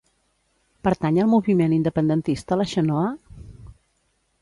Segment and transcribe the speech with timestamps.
[0.87, 3.09] Pertany al moviment independentista la Xenoa?